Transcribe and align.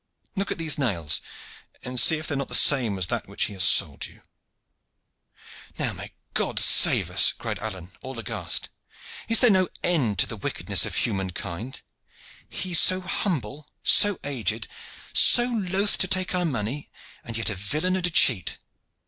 Look 0.35 0.51
at 0.51 0.57
these 0.57 0.79
nails, 0.79 1.21
and 1.83 1.99
see 1.99 2.17
if 2.17 2.25
they 2.25 2.33
are 2.33 2.39
not 2.39 2.47
the 2.47 2.55
same 2.55 2.97
as 2.97 3.05
that 3.05 3.27
which 3.27 3.43
he 3.43 3.53
has 3.53 3.63
sold 3.63 4.07
you." 4.07 4.23
"Now 5.77 5.93
may 5.93 6.11
God 6.33 6.59
save 6.59 7.11
us!" 7.11 7.33
cried 7.33 7.59
Alleyne, 7.59 7.91
all 8.01 8.17
aghast. 8.17 8.71
"Is 9.27 9.41
there 9.41 9.51
no 9.51 9.69
end 9.83 10.07
then 10.07 10.15
to 10.15 10.25
the 10.25 10.37
wickedness 10.37 10.87
of 10.87 10.95
humankind? 10.95 11.83
He 12.49 12.73
so 12.73 12.99
humble, 13.01 13.69
so 13.83 14.19
aged, 14.23 14.67
so 15.13 15.43
loth 15.45 15.99
to 15.99 16.07
take 16.07 16.33
our 16.33 16.45
money 16.45 16.89
and 17.23 17.37
yet 17.37 17.51
a 17.51 17.53
villain 17.53 17.95
and 17.95 18.07
a 18.07 18.09
cheat. 18.09 18.57